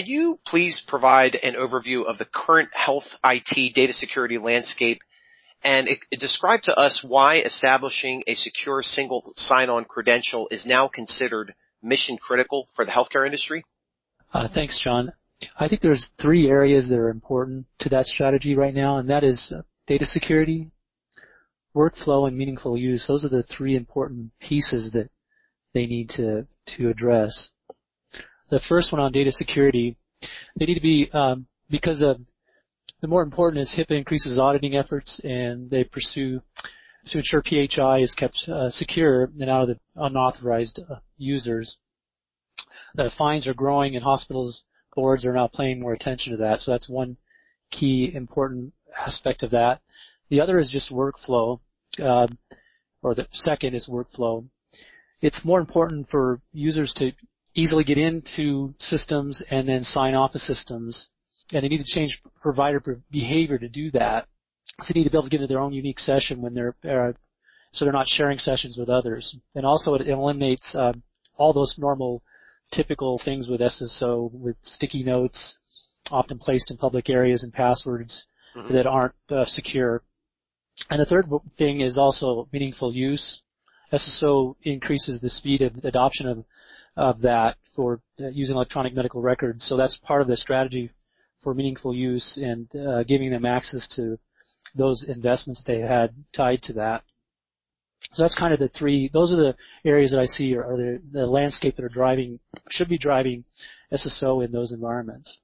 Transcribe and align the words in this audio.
can 0.00 0.08
you 0.08 0.38
please 0.46 0.82
provide 0.88 1.34
an 1.34 1.54
overview 1.54 2.06
of 2.06 2.16
the 2.16 2.24
current 2.24 2.70
health 2.72 3.04
IT 3.22 3.74
data 3.74 3.92
security 3.92 4.38
landscape 4.38 5.00
and 5.62 5.88
describe 6.10 6.62
to 6.62 6.74
us 6.74 7.04
why 7.06 7.40
establishing 7.40 8.22
a 8.26 8.34
secure 8.34 8.82
single 8.82 9.32
sign-on 9.36 9.84
credential 9.84 10.48
is 10.50 10.64
now 10.64 10.88
considered 10.88 11.54
mission 11.82 12.16
critical 12.16 12.68
for 12.74 12.86
the 12.86 12.90
healthcare 12.90 13.26
industry? 13.26 13.62
Uh, 14.32 14.48
thanks, 14.48 14.80
John. 14.82 15.12
I 15.58 15.68
think 15.68 15.82
there's 15.82 16.08
three 16.18 16.48
areas 16.48 16.88
that 16.88 16.98
are 16.98 17.10
important 17.10 17.66
to 17.80 17.90
that 17.90 18.06
strategy 18.06 18.54
right 18.54 18.74
now, 18.74 18.96
and 18.96 19.10
that 19.10 19.22
is 19.22 19.52
uh, 19.54 19.62
data 19.86 20.06
security, 20.06 20.70
workflow, 21.76 22.26
and 22.26 22.38
meaningful 22.38 22.74
use. 22.74 23.06
Those 23.06 23.26
are 23.26 23.30
the 23.30 23.42
three 23.42 23.76
important 23.76 24.30
pieces 24.40 24.92
that 24.92 25.10
they 25.74 25.84
need 25.84 26.08
to, 26.10 26.46
to 26.76 26.88
address. 26.88 27.50
The 28.50 28.60
first 28.68 28.92
one 28.92 29.00
on 29.00 29.12
data 29.12 29.32
security, 29.32 29.96
they 30.56 30.66
need 30.66 30.74
to 30.74 30.80
be, 30.80 31.08
um, 31.12 31.46
because 31.70 32.02
of 32.02 32.20
the 33.00 33.08
more 33.08 33.22
important 33.22 33.62
is 33.62 33.74
HIPAA 33.76 33.98
increases 33.98 34.38
auditing 34.38 34.76
efforts 34.76 35.20
and 35.24 35.70
they 35.70 35.84
pursue 35.84 36.40
to 37.06 37.18
ensure 37.18 37.42
PHI 37.42 37.98
is 38.00 38.14
kept 38.14 38.48
uh, 38.48 38.70
secure 38.70 39.30
and 39.40 39.48
out 39.48 39.62
of 39.62 39.68
the 39.68 39.78
unauthorized 39.96 40.80
uh, 40.90 40.96
users. 41.16 41.78
The 42.94 43.10
fines 43.16 43.46
are 43.46 43.54
growing 43.54 43.94
and 43.94 44.04
hospitals 44.04 44.64
boards 44.94 45.24
are 45.24 45.32
now 45.32 45.48
paying 45.48 45.80
more 45.80 45.92
attention 45.92 46.32
to 46.32 46.38
that. 46.38 46.60
So 46.60 46.72
that's 46.72 46.88
one 46.88 47.16
key 47.70 48.10
important 48.14 48.72
aspect 48.98 49.42
of 49.42 49.52
that. 49.52 49.80
The 50.28 50.40
other 50.40 50.58
is 50.58 50.70
just 50.70 50.92
workflow, 50.92 51.60
uh, 51.98 52.26
or 53.02 53.14
the 53.14 53.26
second 53.32 53.74
is 53.74 53.88
workflow. 53.88 54.46
It's 55.20 55.44
more 55.44 55.60
important 55.60 56.08
for 56.10 56.40
users 56.52 56.92
to 56.94 57.12
easily 57.54 57.84
get 57.84 57.98
into 57.98 58.74
systems 58.78 59.42
and 59.50 59.68
then 59.68 59.82
sign 59.82 60.14
off 60.14 60.32
the 60.32 60.38
systems. 60.38 61.08
And 61.52 61.64
they 61.64 61.68
need 61.68 61.84
to 61.84 61.94
change 61.94 62.22
provider 62.40 62.82
behavior 63.10 63.58
to 63.58 63.68
do 63.68 63.90
that. 63.92 64.26
So 64.82 64.92
they 64.92 65.00
need 65.00 65.04
to 65.04 65.10
be 65.10 65.16
able 65.16 65.24
to 65.24 65.30
get 65.30 65.40
into 65.40 65.52
their 65.52 65.60
own 65.60 65.72
unique 65.72 65.98
session 65.98 66.40
when 66.40 66.54
they're, 66.54 66.76
uh, 66.84 67.12
so 67.72 67.84
they're 67.84 67.92
not 67.92 68.08
sharing 68.08 68.38
sessions 68.38 68.76
with 68.78 68.88
others. 68.88 69.36
And 69.54 69.66
also 69.66 69.94
it 69.94 70.08
eliminates 70.08 70.74
uh, 70.76 70.92
all 71.36 71.52
those 71.52 71.74
normal 71.76 72.22
typical 72.72 73.20
things 73.24 73.48
with 73.48 73.60
SSO 73.60 74.30
with 74.32 74.56
sticky 74.62 75.02
notes 75.02 75.58
often 76.10 76.38
placed 76.38 76.70
in 76.70 76.76
public 76.76 77.10
areas 77.10 77.42
and 77.42 77.52
passwords 77.52 78.24
mm-hmm. 78.56 78.72
that 78.72 78.86
aren't 78.86 79.14
uh, 79.30 79.44
secure. 79.44 80.02
And 80.88 81.00
the 81.00 81.06
third 81.06 81.26
thing 81.58 81.80
is 81.80 81.98
also 81.98 82.48
meaningful 82.52 82.94
use. 82.94 83.42
SSO 83.92 84.54
increases 84.62 85.20
the 85.20 85.30
speed 85.30 85.62
of 85.62 85.84
adoption 85.84 86.26
of 86.26 86.44
of 86.96 87.20
that 87.20 87.56
for 87.74 88.00
uh, 88.20 88.28
using 88.28 88.56
electronic 88.56 88.94
medical 88.94 89.22
records. 89.22 89.64
So 89.64 89.76
that's 89.76 89.98
part 89.98 90.22
of 90.22 90.28
the 90.28 90.36
strategy 90.36 90.90
for 91.42 91.54
meaningful 91.54 91.94
use 91.94 92.36
and 92.36 92.68
uh, 92.76 93.04
giving 93.04 93.30
them 93.30 93.46
access 93.46 93.88
to 93.96 94.18
those 94.74 95.06
investments 95.08 95.62
they 95.64 95.80
had 95.80 96.12
tied 96.34 96.62
to 96.64 96.72
that. 96.74 97.02
So 98.12 98.22
that's 98.22 98.34
kind 98.34 98.52
of 98.52 98.58
the 98.58 98.68
three. 98.68 99.08
Those 99.12 99.32
are 99.32 99.36
the 99.36 99.56
areas 99.84 100.10
that 100.10 100.20
I 100.20 100.26
see 100.26 100.54
are, 100.56 100.64
are 100.64 100.76
the, 100.76 101.02
the 101.12 101.26
landscape 101.26 101.76
that 101.76 101.84
are 101.84 101.88
driving 101.88 102.40
should 102.68 102.88
be 102.88 102.98
driving 102.98 103.44
SSO 103.92 104.44
in 104.44 104.52
those 104.52 104.72
environments. 104.72 105.38